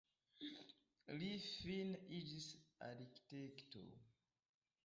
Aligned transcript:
Li 1.17 1.29
fine 1.49 2.01
iĝis 2.21 2.49
arkitekto. 2.89 3.87